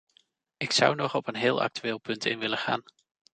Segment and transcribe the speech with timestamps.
[0.57, 2.83] Ik zou nog op een heel actueel punt in willen gaan.